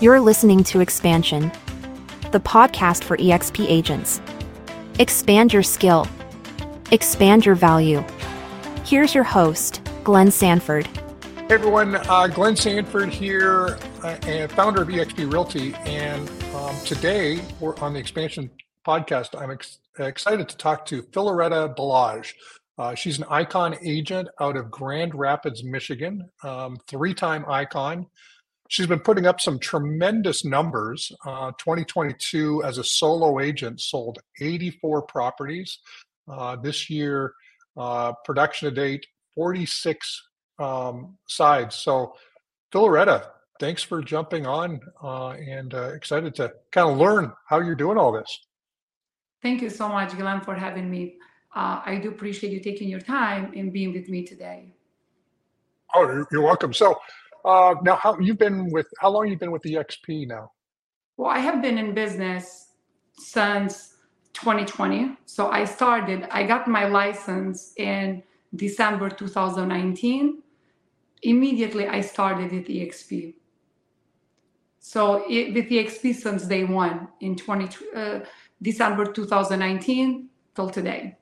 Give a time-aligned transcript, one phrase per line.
[0.00, 1.50] You're listening to Expansion,
[2.30, 4.20] the podcast for EXP agents.
[5.00, 6.06] Expand your skill,
[6.92, 8.04] expand your value.
[8.84, 10.86] Here's your host, Glenn Sanford.
[10.86, 15.74] Hey everyone, uh, Glenn Sanford here, uh, founder of EXP Realty.
[15.84, 18.48] And um, today we're on the Expansion
[18.86, 19.36] podcast.
[19.36, 22.32] I'm ex- excited to talk to Filloreta Balaj.
[22.78, 28.06] Uh, she's an icon agent out of Grand Rapids, Michigan, um, three time icon.
[28.68, 31.10] She's been putting up some tremendous numbers.
[31.24, 35.78] Uh, 2022, as a solo agent, sold 84 properties.
[36.30, 37.32] Uh, this year,
[37.78, 40.22] uh, production to date, 46
[40.58, 41.76] um, sides.
[41.76, 42.14] So,
[42.70, 47.74] Filloreta, thanks for jumping on uh, and uh, excited to kind of learn how you're
[47.74, 48.38] doing all this.
[49.40, 51.16] Thank you so much, Glenn, for having me.
[51.54, 54.74] Uh, I do appreciate you taking your time and being with me today.
[55.94, 56.74] Oh, you're welcome.
[56.74, 56.98] So,
[57.48, 58.86] uh, now, how you've been with?
[59.00, 60.52] How long you've been with EXP now?
[61.16, 62.68] Well, I have been in business
[63.18, 63.94] since
[64.34, 65.16] 2020.
[65.24, 66.28] So I started.
[66.30, 68.22] I got my license in
[68.54, 70.42] December 2019.
[71.22, 73.34] Immediately, I started at EXP.
[74.78, 78.20] So it, with EXP since day one in 20 uh,
[78.60, 81.16] December 2019 till today.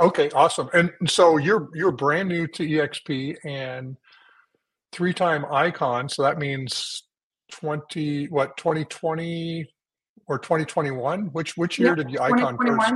[0.00, 0.68] Okay, awesome.
[0.72, 3.96] And so you're you're brand new to EXP and
[4.92, 6.08] three-time icon.
[6.08, 7.04] So that means
[7.50, 9.68] 20 what 2020
[10.26, 11.26] or 2021?
[11.26, 12.94] Which which year yeah, did you icon first?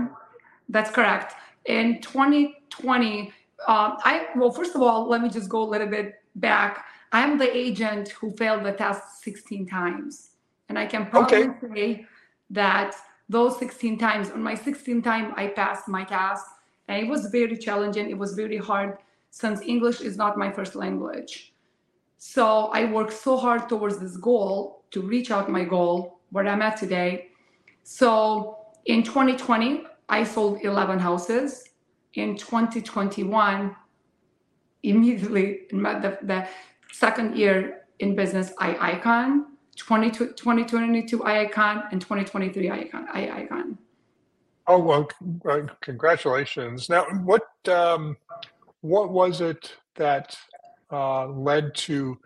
[0.68, 1.34] That's correct.
[1.66, 3.32] In 2020,
[3.66, 6.84] um, I well, first of all, let me just go a little bit back.
[7.12, 10.30] I'm the agent who failed the test 16 times,
[10.68, 11.74] and I can probably okay.
[11.74, 12.06] say
[12.50, 12.94] that
[13.28, 16.46] those 16 times on my 16th time I passed my test,
[16.88, 18.10] and it was very challenging.
[18.10, 18.98] It was very hard
[19.30, 21.53] since English is not my first language.
[22.27, 26.62] So I worked so hard towards this goal to reach out my goal where I'm
[26.62, 27.28] at today.
[27.83, 31.68] So in 2020, I sold 11 houses.
[32.14, 33.77] In 2021,
[34.84, 36.48] immediately in my, the, the
[36.90, 39.58] second year in business, I icon.
[39.77, 43.07] 2022 I icon and 2023 I icon.
[43.13, 43.77] I icon.
[44.67, 45.08] Oh well,
[45.83, 46.89] congratulations!
[46.89, 48.17] Now, what um,
[48.80, 50.39] what was it that
[50.94, 52.16] uh, led to,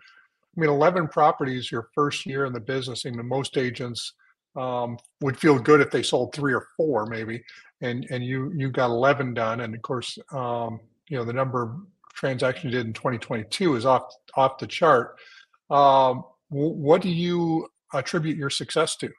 [0.55, 3.05] I mean, 11 properties your first year in the business.
[3.05, 4.13] I mean, most agents
[4.55, 7.43] um, would feel good if they sold three or four, maybe,
[7.81, 9.61] and and you you got 11 done.
[9.61, 11.71] And of course, um, you know, the number of
[12.13, 15.15] transactions you did in 2022 is off off the chart.
[15.69, 19.09] Um, what do you attribute your success to?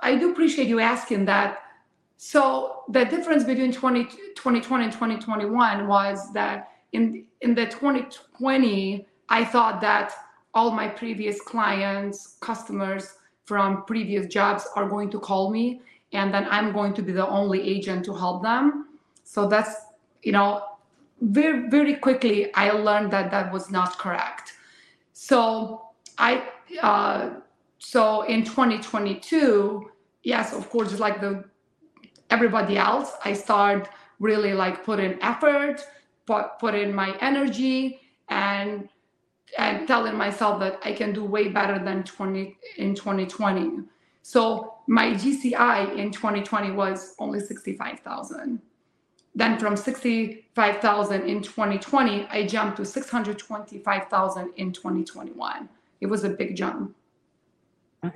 [0.00, 1.62] I do appreciate you asking that.
[2.16, 9.44] So the difference between 20, 2020 and 2021 was that in in the 2020 i
[9.44, 10.12] thought that
[10.54, 13.14] all my previous clients customers
[13.44, 15.80] from previous jobs are going to call me
[16.12, 18.88] and then i'm going to be the only agent to help them.
[19.24, 19.74] So that's
[20.22, 20.64] you know
[21.20, 24.54] very very quickly i learned that that was not correct.
[25.12, 25.82] So
[26.18, 26.42] i
[26.82, 27.30] uh,
[27.78, 29.90] so in 2022
[30.22, 31.44] yes of course like the
[32.30, 35.82] everybody else i start really like put in effort
[36.30, 38.88] put, put in my energy and
[39.58, 43.82] and telling myself that I can do way better than 20 in 2020.
[44.22, 48.60] So my GCI in 2020 was only 65,000.
[49.34, 55.68] Then from 65,000 in 2020, I jumped to 625,000 in 2021.
[56.00, 56.94] It was a big jump.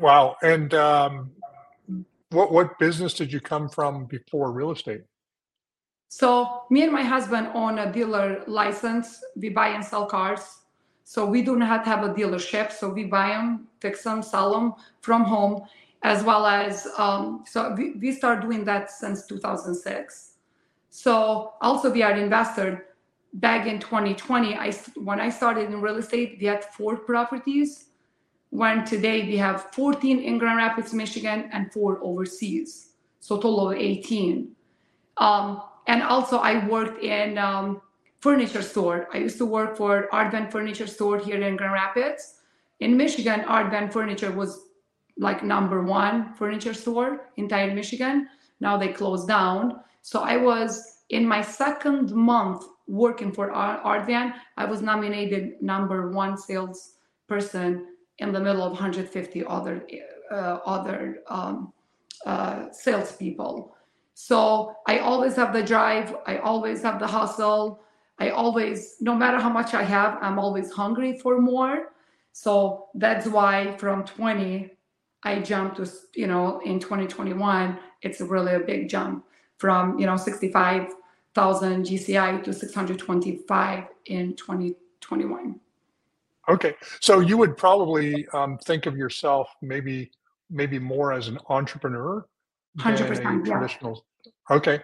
[0.01, 0.37] Wow.
[0.41, 1.33] And um,
[2.31, 5.03] what what business did you come from before real estate?
[6.17, 9.21] So me and my husband own a dealer license.
[9.35, 10.61] We buy and sell cars.
[11.03, 12.71] So we do not have a dealership.
[12.71, 15.63] So we buy them, fix them, sell them from home,
[16.05, 20.35] as well as um, so we, we start doing that since 2006.
[20.89, 22.95] So also we are investor.
[23.33, 27.87] Back in 2020, I when I started in real estate, we had four properties.
[28.51, 33.77] When today we have 14 in Grand Rapids, Michigan, and four overseas, so total of
[33.77, 34.53] 18.
[35.17, 37.81] Um, and also I worked in um,
[38.21, 39.09] furniture store.
[39.13, 42.37] I used to work for Art Van Furniture Store here in Grand Rapids.
[42.81, 44.69] In Michigan, Art Van Furniture was
[45.17, 48.29] like number one furniture store in entire Michigan.
[48.61, 49.81] Now they closed down.
[50.03, 54.35] So I was in my second month working for Art Van.
[54.57, 56.95] I was nominated number one sales
[57.29, 57.87] person
[58.19, 59.87] in the middle of 150 other
[60.31, 61.73] uh, other um,
[62.27, 63.74] uh, salespeople.
[64.15, 66.15] So I always have the drive.
[66.27, 67.81] I always have the hustle.
[68.19, 71.93] I always, no matter how much I have, I'm always hungry for more.
[72.33, 74.71] So that's why from 20,
[75.25, 79.25] I jumped to, you know, in 2021, it's really a big jump
[79.59, 85.61] from, you know, 65,000 GCI to 625 in 2021.
[86.49, 90.11] Okay, so you would probably um, think of yourself maybe
[90.51, 92.27] maybe more as an entrepreneur
[92.77, 93.95] than 100%, a yeah.
[94.51, 94.81] Okay,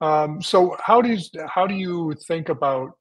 [0.00, 2.92] um, so how do you how do you think about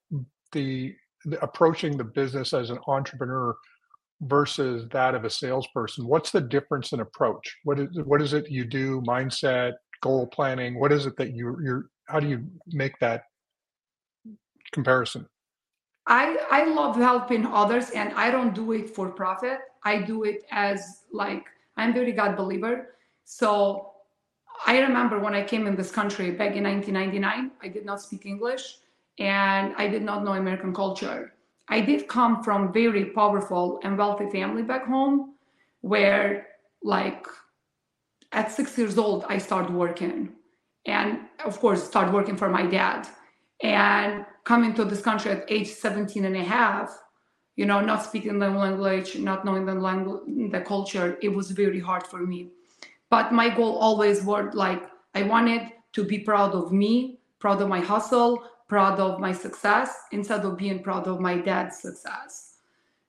[0.52, 0.94] the,
[1.26, 3.56] the approaching the business as an entrepreneur
[4.22, 6.06] versus that of a salesperson?
[6.06, 7.56] What's the difference in approach?
[7.64, 9.02] What is what is it you do?
[9.02, 10.78] Mindset, goal planning.
[10.78, 11.90] What is it that you you're?
[12.08, 13.24] How do you make that
[14.74, 15.26] comparison?
[16.06, 19.60] I I love helping others, and I don't do it for profit.
[19.86, 21.46] I do it as like
[21.78, 22.96] I'm very God believer.
[23.24, 23.94] So
[24.66, 28.26] I remember when I came in this country back in 1999, I did not speak
[28.26, 28.78] English
[29.18, 31.34] and I did not know American culture.
[31.70, 35.36] I did come from very powerful and wealthy family back home
[35.82, 36.48] where
[36.84, 37.26] like
[38.32, 40.34] at six years old I started working
[40.86, 43.08] and of course started working for my dad
[43.62, 46.98] and coming to this country at age 17 and a half
[47.56, 50.22] you know not speaking the language not knowing the language
[50.52, 52.50] the culture it was very hard for me
[53.10, 54.84] but my goal always was like
[55.16, 60.04] i wanted to be proud of me proud of my hustle proud of my success
[60.12, 62.60] instead of being proud of my dad's success.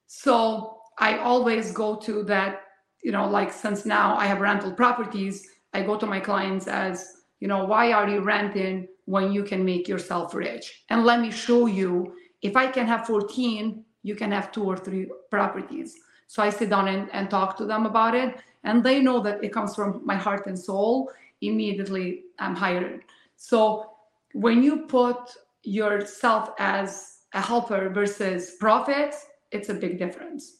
[0.06, 2.62] So i always go to that
[3.02, 7.23] you know like since now i have rental properties i go to my clients as
[7.38, 10.85] you know why are you renting when you can make yourself rich?
[10.91, 14.79] And let me show you if i can have 14 you can have two or
[14.79, 15.94] three properties.
[16.26, 19.43] So i sit down and, and talk to them about it and they know that
[19.43, 21.11] it comes from my heart and soul
[21.41, 23.03] immediately i'm hired
[23.37, 23.91] so
[24.33, 29.15] when you put yourself as a helper versus profit
[29.51, 30.57] it's a big difference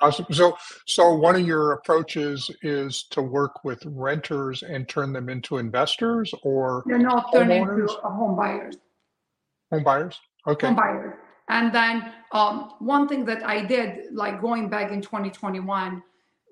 [0.00, 0.26] Awesome.
[0.32, 0.56] So,
[0.86, 6.34] so one of your approaches is to work with renters and turn them into investors
[6.42, 8.76] or they're not turning into home buyers
[9.74, 10.20] home buyers.
[10.46, 10.68] Okay.
[10.68, 11.18] home buyer.
[11.48, 16.02] And then um, one thing that I did, like going back in 2021,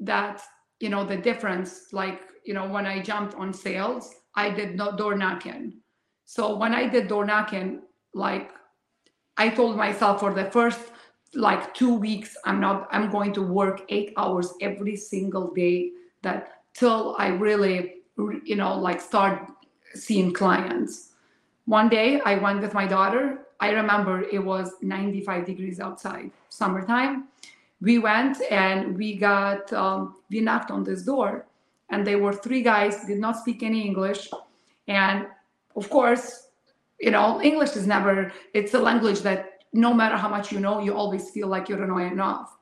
[0.02, 0.42] that
[0.80, 4.96] you know the difference, like you know when I jumped on sales, I did no
[4.96, 5.80] door knocking.
[6.24, 7.82] So when I did door knocking,
[8.14, 8.50] like
[9.36, 10.80] I told myself for the first
[11.34, 15.90] like two weeks, I'm not, I'm going to work eight hours every single day.
[16.22, 17.94] That till I really,
[18.44, 19.50] you know, like start
[19.94, 21.10] seeing clients.
[21.64, 23.46] One day I went with my daughter.
[23.60, 27.28] I remember it was 95 degrees outside, summertime.
[27.82, 31.46] We went and we got, um, we knocked on this door,
[31.90, 34.30] and there were three guys, did not speak any English.
[34.88, 35.26] And
[35.76, 36.48] of course,
[37.00, 40.80] you know, English is never, it's a language that no matter how much you know,
[40.80, 42.56] you always feel like you don't know enough.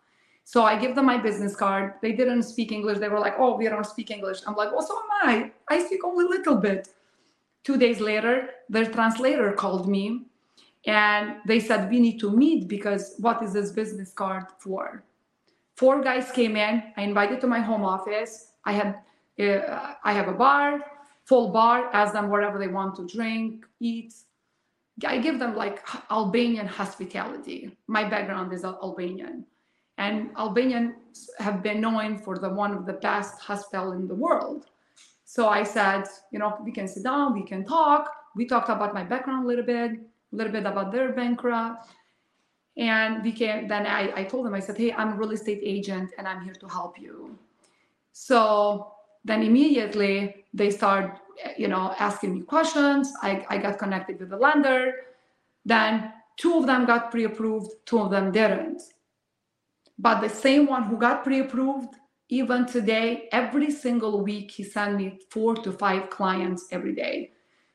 [0.45, 1.95] So I give them my business card.
[2.03, 2.99] They didn't speak English.
[2.99, 4.39] They were like, oh, we don't speak English.
[4.47, 5.53] I'm like, well, so am I.
[5.69, 6.89] I speak only a little bit.
[7.63, 10.25] Two days later, their translator called me
[10.87, 15.05] and they said, we need to meet because what is this business card for?
[15.81, 16.83] Four guys came in.
[16.99, 18.53] I invited to my home office.
[18.67, 18.89] I had,
[19.41, 20.85] uh, I have a bar,
[21.25, 24.13] full bar, ask them whatever they want to drink, eat.
[25.07, 25.79] I give them like
[26.11, 27.75] Albanian hospitality.
[27.87, 29.47] My background is Albanian.
[29.97, 34.67] And Albanians have been known for the one of the best hospital in the world.
[35.25, 38.13] So I said, you know, we can sit down, we can talk.
[38.37, 41.89] We talked about my background a little bit, a little bit about their bankrupt.
[42.81, 46.13] And we then I, I told them, I said, hey, I'm a real estate agent
[46.17, 47.39] and I'm here to help you.
[48.13, 51.21] So then immediately they start,
[51.59, 53.13] you know, asking me questions.
[53.23, 54.95] I, I got connected with the lender.
[55.67, 58.81] Then two of them got pre-approved, two of them didn't.
[59.99, 61.97] But the same one who got pre-approved,
[62.31, 67.33] even today, every single week, he sent me four to five clients every day.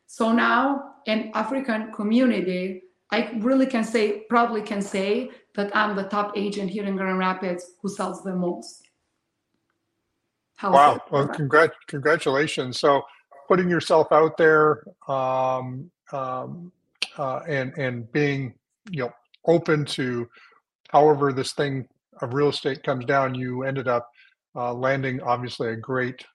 [0.08, 2.85] So now in African community,
[3.16, 7.18] I really can say, probably can say that I'm the top agent here in Grand
[7.18, 8.90] Rapids who sells the most.
[10.58, 11.00] How's Wow.
[11.10, 12.78] Well, congrat, congratulations.
[12.78, 13.04] So
[13.48, 16.74] putting yourself out there um, um,
[17.18, 18.54] uh, and and being
[18.90, 19.14] you know
[19.46, 20.28] open to
[20.90, 21.88] however this thing
[22.22, 24.10] of real estate comes down, you ended up
[24.58, 26.26] uh, landing obviously a great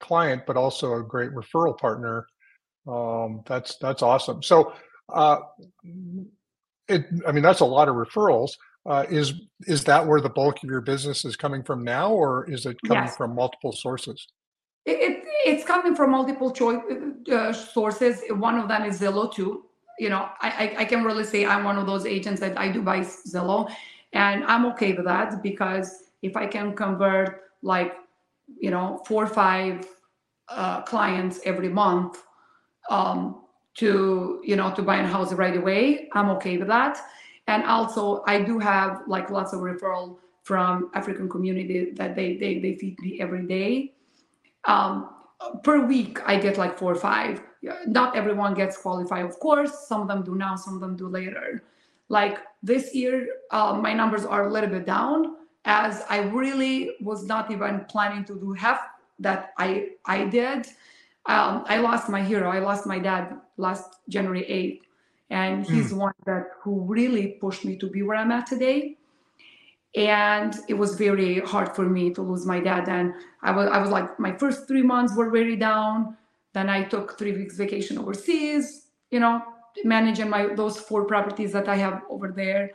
[0.00, 2.26] client, but also a great referral partner.
[2.88, 4.42] Um, that's that's awesome.
[4.42, 4.72] So
[5.12, 5.38] uh,
[6.88, 8.52] it, I mean, that's a lot of referrals.
[8.84, 9.34] Uh, is
[9.66, 12.76] is that where the bulk of your business is coming from now, or is it
[12.86, 13.16] coming Yes.
[13.16, 14.28] from multiple sources?
[14.84, 16.80] It, it, it's coming from multiple choice,
[17.32, 18.22] uh, sources.
[18.30, 19.64] One of them is Zillow too.
[19.98, 22.70] You know, I, I, I can really say I'm one of those agents that I
[22.70, 23.68] do buy Zillow.
[24.12, 27.94] And I'm okay with that because if I can convert like,
[28.60, 29.86] you know, four or five
[30.48, 32.22] uh, clients every month
[32.88, 33.42] um,
[33.76, 36.98] to, you know, to buy a house right away, I'm okay with that.
[37.46, 42.58] And also I do have like lots of referral from African community that they, they,
[42.58, 43.92] they feed me every day.
[44.64, 45.10] Um,
[45.62, 47.42] per week, I get like four or five.
[47.86, 49.86] Not everyone gets qualified, of course.
[49.86, 51.62] Some of them do now, some of them do later.
[52.08, 57.24] Like this year, uh, my numbers are a little bit down as I really was
[57.24, 58.80] not even planning to do half
[59.18, 60.68] that I I did.
[61.28, 62.50] Um, I lost my hero.
[62.50, 64.80] I lost my dad last January 8th.
[65.28, 65.98] And he's mm.
[65.98, 68.96] one that who really pushed me to be where I'm at today
[69.96, 73.78] and it was very hard for me to lose my dad and i was i
[73.78, 76.16] was like my first three months were very down
[76.52, 79.42] then i took three weeks vacation overseas you know
[79.84, 82.70] managing my those four properties that i have over there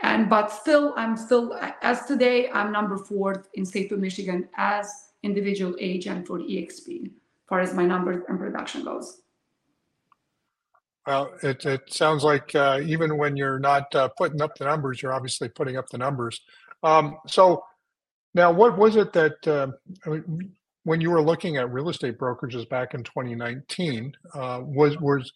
[0.00, 5.10] and but still i'm still as today i'm number four in state of michigan as
[5.22, 7.10] individual agent for exp
[7.48, 9.22] far as my numbers and production goes
[11.08, 15.00] well, it, it sounds like uh, even when you're not uh, putting up the numbers,
[15.00, 16.38] you're obviously putting up the numbers.
[16.82, 17.64] Um, so
[18.34, 19.68] now, what was it that uh,
[20.84, 25.32] when you were looking at real estate brokerages back in 2019, uh, was was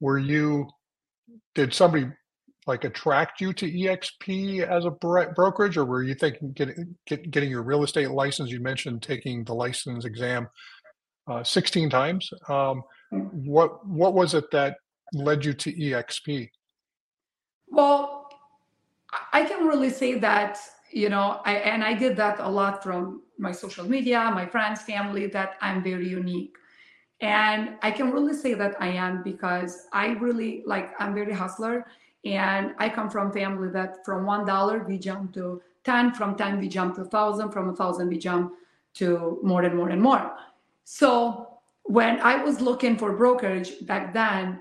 [0.00, 0.68] were you
[1.54, 2.08] did somebody
[2.66, 7.50] like attract you to EXP as a brokerage, or were you thinking getting get, getting
[7.50, 8.50] your real estate license?
[8.50, 10.48] You mentioned taking the license exam
[11.26, 12.30] uh, 16 times.
[12.48, 13.30] Um, mm.
[13.32, 14.76] what what was it that
[15.12, 16.50] led you to EXP?
[17.68, 18.28] Well,
[19.32, 20.58] I can really say that,
[20.90, 24.82] you know, I, and I did that a lot from my social media, my friends,
[24.82, 26.56] family, that I'm very unique.
[27.20, 31.86] And I can really say that I am because I really like, I'm very hustler.
[32.24, 36.68] And I come from family that from $1 we jump to 10, from 10 we
[36.68, 38.52] jump to 1,000, from a 1,000 we jump
[38.94, 40.32] to more and more and more.
[40.84, 44.60] So when I was looking for brokerage back then,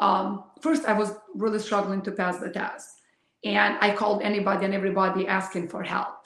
[0.00, 2.88] um, first I was really struggling to pass the test.
[3.44, 6.16] And I called anybody and everybody asking for help.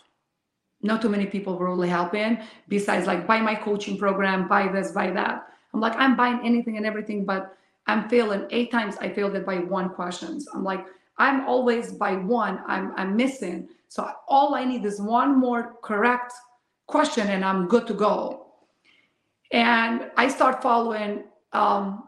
[0.83, 4.93] Not too many people were really helping, besides like buy my coaching program, buy this,
[4.93, 5.47] buy that.
[5.73, 8.47] I'm like, I'm buying anything and everything, but I'm failing.
[8.51, 10.47] Eight times I failed it by one questions.
[10.53, 10.85] I'm like,
[11.19, 13.69] I'm always by one, I'm I'm missing.
[13.89, 16.33] So all I need is one more correct
[16.87, 18.44] question and I'm good to go.
[19.55, 22.03] And I start following um,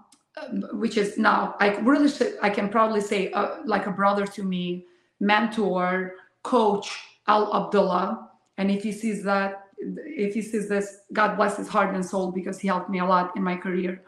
[0.72, 2.10] which is now I really
[2.42, 4.86] I can probably say uh, like a brother to me,
[5.20, 8.30] mentor, coach Al Abdullah.
[8.58, 12.32] And if he sees that, if he sees this, God bless his heart and soul
[12.32, 14.02] because he helped me a lot in my career.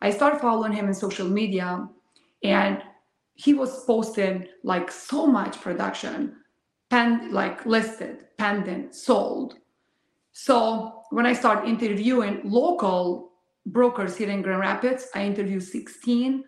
[0.00, 1.86] I started following him in social media,
[2.42, 2.82] and
[3.34, 6.36] he was posting like so much production,
[6.88, 9.56] pen like listed, pending, sold.
[10.32, 13.30] So when I started interviewing local
[13.66, 15.08] brokers here in Grand Rapids.
[15.14, 16.44] I interviewed 16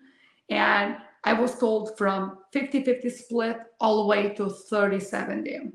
[0.50, 5.72] and I was told from 50 50 split all the way to 30 70.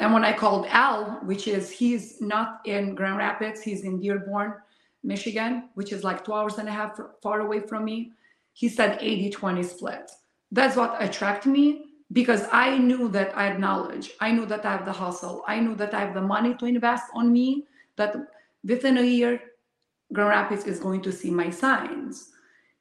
[0.00, 4.54] And when I called Al, which is he's not in Grand Rapids, he's in Dearborn,
[5.02, 8.12] Michigan, which is like two hours and a half far away from me,
[8.52, 10.10] he said 80 20 split.
[10.52, 14.12] That's what attracted me because I knew that I had knowledge.
[14.20, 15.44] I knew that I have the hustle.
[15.46, 18.16] I knew that I have the money to invest on me, that
[18.64, 19.40] within a year,
[20.12, 22.30] Grand Rapids is going to see my signs.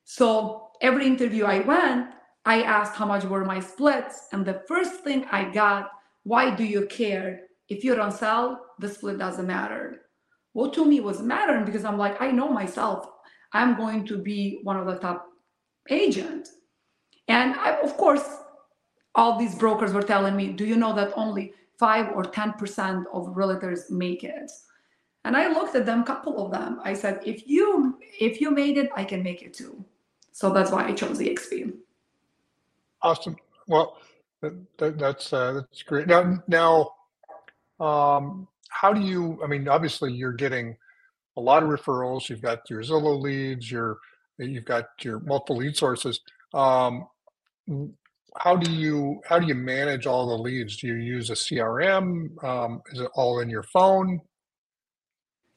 [0.06, 2.12] So every interview I went,
[2.46, 4.28] I asked how much were my splits.
[4.32, 5.92] And the first thing I got,
[6.24, 7.42] why do you care?
[7.68, 10.04] If you don't sell, the split doesn't matter.
[10.54, 13.10] Well, to me was mattering because I'm like, I know myself.
[13.52, 15.28] I'm going to be one of the top
[15.90, 16.52] agents.
[17.28, 18.26] And I, of course,
[19.18, 23.26] all these brokers were telling me, do you know that only five or 10% of
[23.36, 24.52] realtors make it?
[25.26, 26.80] And I looked at them, a couple of them.
[26.84, 29.84] I said, if you if you made it, I can make it too.
[30.32, 31.74] So that's why I chose EXP.
[33.02, 33.36] Awesome.
[33.68, 33.98] Well,
[34.42, 36.08] that, that's uh, that's great.
[36.08, 36.94] Now, now,
[37.86, 39.40] um, how do you?
[39.44, 40.78] I mean, obviously, you're getting
[41.36, 42.30] a lot of referrals.
[42.30, 43.70] You've got your Zillow leads.
[43.70, 43.98] Your
[44.38, 46.22] you've got your multiple lead sources.
[46.54, 47.08] Um,
[48.40, 50.78] how do you how do you manage all the leads?
[50.78, 52.44] Do you use a CRM?
[52.44, 54.22] Um, is it all in your phone?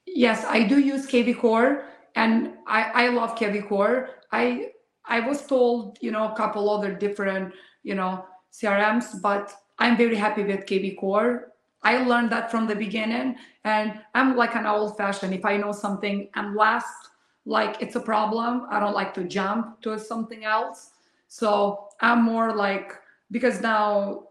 [0.06, 1.84] Yes, I do use kvCORE
[2.16, 4.08] and I, I love kvCORE.
[4.32, 4.70] I
[5.06, 10.16] I was told, you know, a couple other different, you know, CRMs, but I'm very
[10.16, 11.44] happy with kvCORE.
[11.82, 15.32] I learned that from the beginning and I'm like an old fashioned.
[15.32, 17.08] If I know something and last
[17.46, 20.90] like it's a problem, I don't like to jump to something else.
[21.30, 22.92] So I'm more like
[23.30, 24.24] because now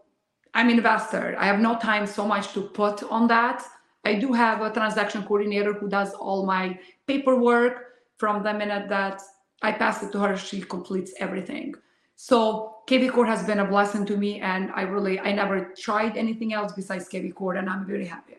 [0.52, 1.34] I'm investor.
[1.38, 3.64] I have no time so much to put on that.
[4.04, 7.86] I do have a transaction coordinator who does all my paperwork.
[8.18, 9.22] From the minute that
[9.62, 11.74] I pass it to her, she completes everything.
[12.16, 16.52] So kvCORE has been a blessing to me, and I really I never tried anything
[16.52, 18.36] else besides kvCORE, and I'm very happy.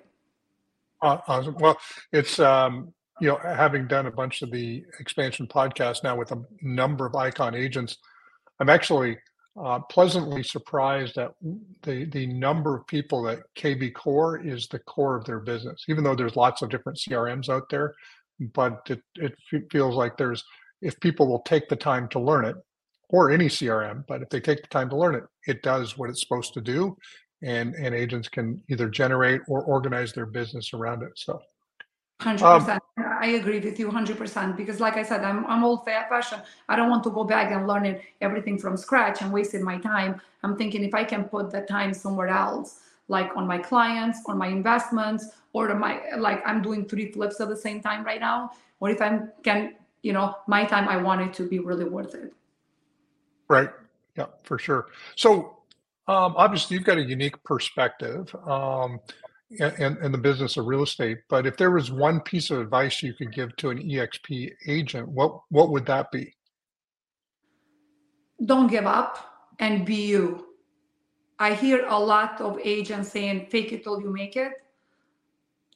[1.01, 1.55] Awesome.
[1.55, 1.77] Well,
[2.11, 6.43] it's um, you know having done a bunch of the expansion podcasts now with a
[6.61, 7.97] number of icon agents,
[8.61, 9.17] I'm actually
[9.59, 11.31] uh, pleasantly surprised at
[11.81, 15.83] the the number of people that kvCORE is the core of their business.
[15.89, 17.95] Even though there's lots of different CRMs out there,
[18.53, 19.33] but it it
[19.71, 20.43] feels like there's
[20.81, 22.55] if people will take the time to learn it,
[23.09, 26.11] or any CRM, but if they take the time to learn it, it does what
[26.11, 26.95] it's supposed to do,
[27.41, 31.11] and and agents can either generate or organize their business around it.
[31.15, 31.41] So.
[32.21, 32.83] Hundred um, percent.
[32.97, 36.43] I agree with you hundred percent because, like I said, I'm I'm old fashioned.
[36.69, 40.21] I don't want to go back and learn everything from scratch and wasting my time.
[40.43, 44.37] I'm thinking if I can put that time somewhere else, like on my clients, on
[44.37, 48.51] my investments, or my like I'm doing three flips at the same time right now,
[48.79, 49.73] or if I can,
[50.03, 52.31] you know, my time I want it to be really worth it.
[53.47, 53.71] Right.
[54.15, 54.89] Yeah, for sure.
[55.15, 55.57] So
[56.07, 58.99] um, obviously, you've got a unique perspective um,
[59.59, 61.19] in the business of real estate.
[61.29, 65.07] But if there was one piece of advice you could give to an EXP agent,
[65.09, 66.33] what what would that be?
[68.45, 69.17] Don't give up
[69.59, 70.47] and be you.
[71.39, 74.53] I hear a lot of agents saying "fake it till you make it."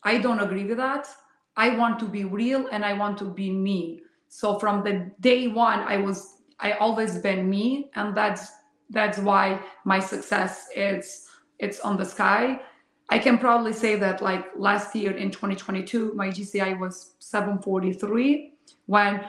[0.03, 1.07] I don't agree with that.
[1.57, 4.01] I want to be real and I want to be me.
[4.27, 8.51] So from the day one, I was I always been me, and that's
[8.89, 11.27] that's why my success is
[11.59, 12.61] it's on the sky.
[13.09, 18.53] I can probably say that like last year in 2022, my GCI was 743.
[18.87, 19.25] When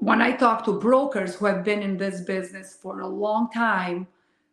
[0.00, 4.06] when I talk to brokers who have been in this business for a long time,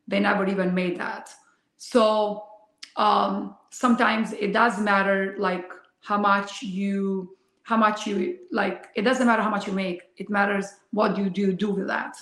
[0.07, 1.29] they never even made that.
[1.77, 2.45] So
[2.95, 5.69] um, sometimes it does matter like
[6.01, 10.29] how much you how much you like it doesn't matter how much you make it
[10.29, 12.15] matters what you do do with that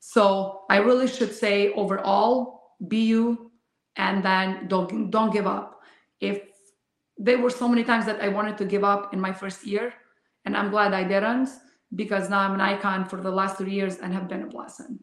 [0.00, 3.50] so i really should say overall be you
[3.96, 5.79] and then don't don't give up
[6.20, 6.42] if
[7.16, 9.92] there were so many times that i wanted to give up in my first year
[10.44, 11.48] and i'm glad i didn't
[11.94, 14.98] because now i'm an icon for the last three years and have been a blessing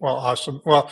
[0.00, 0.90] well awesome well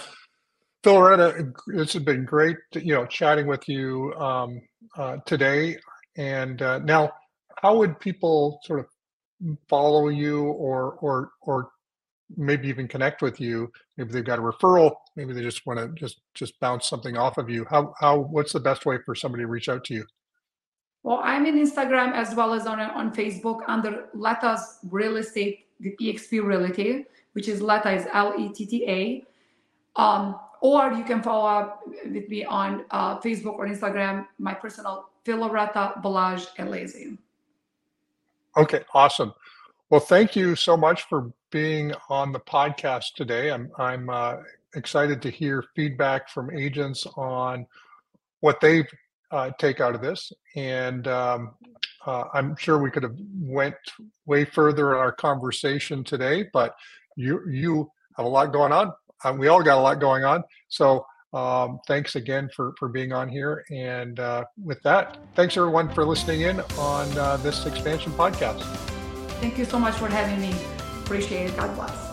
[0.87, 4.61] Filloreta, this has been great, you know, chatting with you um,
[4.97, 5.77] uh, today.
[6.17, 7.11] And uh, now,
[7.61, 8.87] how would people sort of
[9.69, 11.71] follow you or or or
[12.37, 15.89] maybe even connect with you maybe they've got a referral maybe they just want to
[16.01, 19.45] just just bounce something off of you how how what's the best way for somebody
[19.45, 20.05] to reach out to you
[21.03, 25.97] well i'm in instagram as well as on on facebook under letta's real estate the
[26.01, 29.25] exp realty which is letta is l-e-t-t-a
[29.95, 35.11] um, or you can follow up with me on uh, facebook or instagram my personal
[35.27, 37.19] Filloreta Balaj Elezi.
[38.57, 39.35] Okay, awesome.
[39.89, 43.53] Well, thank you so much for being on the podcast today.
[43.53, 44.39] I'm I'm uh,
[44.75, 47.67] excited to hear feedback from agents on
[48.41, 48.85] what they
[49.31, 51.55] uh, take out of this, and um,
[52.05, 53.77] uh, I'm sure we could have went
[54.25, 56.49] way further in our conversation today.
[56.53, 56.75] But
[57.15, 58.93] you you have a lot going on.
[59.25, 63.13] Uh, we all got a lot going on, so um, thanks again for, for being
[63.13, 63.65] on here.
[63.71, 68.96] And uh, with that, thanks everyone for listening in on uh, this expansion podcast.
[69.41, 70.55] Thank you so much for having me.
[71.05, 71.57] Appreciate it.
[71.57, 72.07] God bless.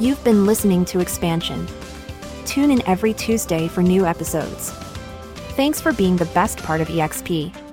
[0.00, 1.66] You've been listening to Expansion.
[2.44, 4.70] Tune in every Tuesday for new episodes.
[5.56, 7.63] Thanks for being the best part of EXP.